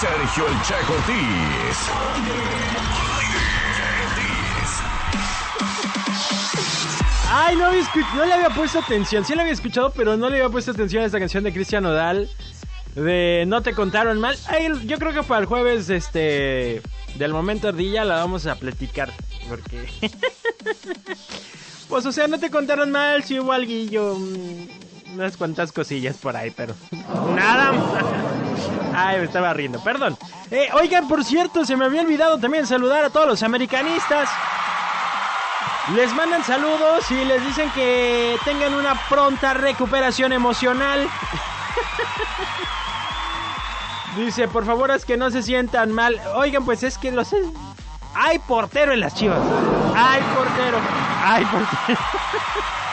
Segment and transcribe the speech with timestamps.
[0.00, 1.90] Sergio El Che Cortés.
[7.30, 7.70] Ay, no,
[8.24, 9.24] le había puesto atención.
[9.24, 11.86] Sí le había escuchado, pero no le había puesto atención a esta canción de Cristian
[11.86, 12.28] Odal.
[12.94, 14.36] De No te contaron mal.
[14.48, 16.82] Ay, yo creo que para el jueves, este.
[17.16, 19.12] Del momento ardilla la vamos a platicar.
[19.48, 19.88] Porque.
[21.88, 23.22] pues, o sea, no te contaron mal.
[23.22, 24.16] Si hubo alguillo.
[25.14, 26.74] Unas cuantas cosillas por ahí, pero.
[27.36, 27.70] Nada.
[28.96, 30.16] Ay, me estaba riendo, perdón.
[30.50, 34.28] Eh, oigan, por cierto, se me había olvidado también saludar a todos los americanistas.
[35.94, 41.06] Les mandan saludos y les dicen que tengan una pronta recuperación emocional.
[44.16, 46.20] Dice, por favor, es que no se sientan mal.
[46.34, 47.34] Oigan, pues es que los...
[48.14, 49.40] Hay portero en las chivas.
[49.94, 50.78] Hay portero.
[51.22, 51.98] Hay portero.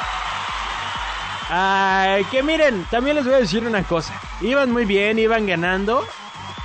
[1.54, 4.14] Ay, que miren, también les voy a decir una cosa.
[4.40, 6.06] Iban muy bien, iban ganando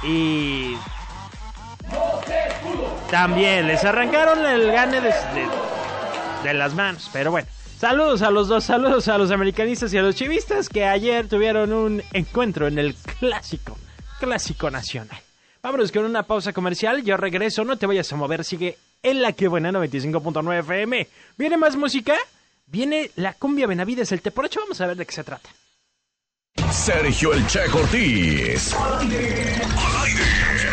[0.05, 0.77] y...
[3.11, 5.49] También les arrancaron el gane de, de-
[6.45, 7.49] de las manos, pero bueno.
[7.79, 11.73] Saludos a los dos, saludos a los americanistas y a los chivistas que ayer tuvieron
[11.73, 13.77] un encuentro en el clásico,
[14.21, 15.19] clásico nacional.
[15.63, 19.33] Vámonos con una pausa comercial, yo regreso, no te vayas a mover, sigue en la
[19.33, 21.07] que buena 95.9 FM.
[21.37, 22.15] ¿Viene más música?
[22.67, 25.49] Viene la cumbia Benavides, el te por ocho, vamos a ver de qué se trata.
[26.73, 28.75] Sergio El Che Cortés.
[28.75, 29.55] Al aire.
[29.63, 30.66] Al aire.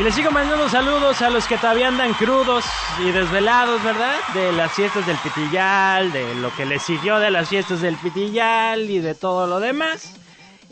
[0.00, 2.64] Y les sigo mandando saludos a los que todavía andan crudos
[3.06, 4.14] y desvelados, ¿verdad?
[4.32, 8.88] De las fiestas del Pitillal, de lo que les siguió de las fiestas del Pitillal
[8.88, 10.14] y de todo lo demás.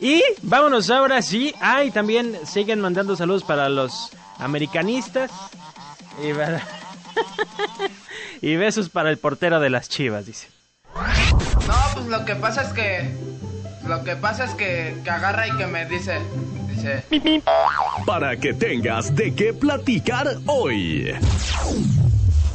[0.00, 1.54] Y vámonos ahora sí.
[1.60, 5.30] Ah, y también siguen mandando saludos para los americanistas.
[6.22, 6.32] Y,
[8.46, 10.48] y besos para el portero de las chivas, dice.
[10.94, 13.14] No, pues lo que pasa es que.
[13.88, 16.20] Lo que pasa es que, que agarra y que me dice.
[16.68, 17.02] Dice.
[18.06, 21.14] Para que tengas de qué platicar hoy.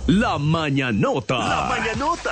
[0.06, 1.38] La mañanota.
[1.40, 2.32] La mañanota.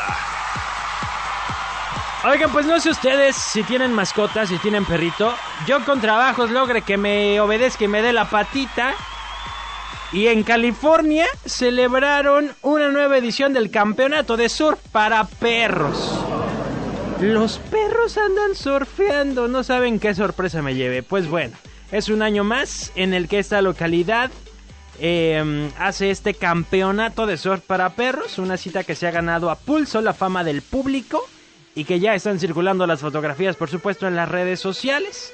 [2.25, 5.33] Oigan, pues no sé ustedes si tienen mascotas, si tienen perrito.
[5.66, 8.94] Yo con trabajos logre que me obedezca y me dé la patita.
[10.12, 16.21] Y en California celebraron una nueva edición del campeonato de surf para perros.
[17.22, 21.04] Los perros andan surfeando, no saben qué sorpresa me lleve.
[21.04, 21.56] Pues bueno,
[21.92, 24.32] es un año más en el que esta localidad
[25.00, 29.56] eh, hace este campeonato de surf para perros, una cita que se ha ganado a
[29.56, 31.24] pulso la fama del público
[31.76, 35.31] y que ya están circulando las fotografías, por supuesto, en las redes sociales.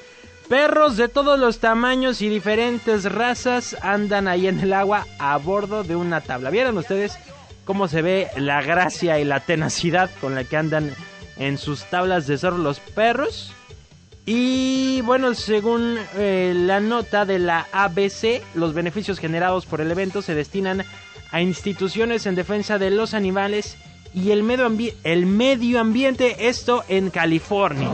[0.50, 5.86] Perros de todos los tamaños y diferentes razas andan ahí en el agua a bordo
[5.86, 6.50] de una tabla.
[6.50, 7.18] ¿Vieron ustedes
[7.64, 10.94] cómo se ve la gracia y la tenacidad con la que andan
[11.40, 13.53] en sus tablas de surf los perros?
[14.25, 20.22] Y bueno, según eh, la nota de la ABC, los beneficios generados por el evento
[20.22, 20.84] se destinan
[21.31, 23.78] a instituciones en defensa de los animales
[24.14, 24.68] y el medio,
[25.03, 27.90] el medio ambiente, esto en California.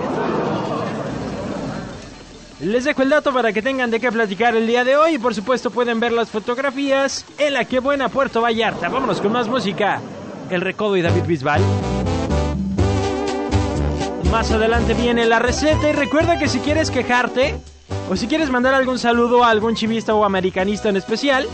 [2.61, 5.17] Les dejo el dato para que tengan de qué platicar el día de hoy y
[5.19, 8.87] por supuesto pueden ver las fotografías en la que buena Puerto Vallarta.
[8.89, 9.99] Vámonos con más música.
[10.49, 11.61] El Recodo y David Bisbal.
[14.43, 17.55] Más adelante viene la receta y recuerda que si quieres quejarte
[18.09, 21.47] o si quieres mandar algún saludo a algún chivista o americanista en especial,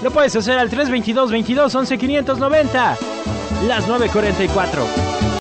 [0.00, 2.96] lo puedes hacer al 322 22 11 590.
[3.66, 5.15] Las 944.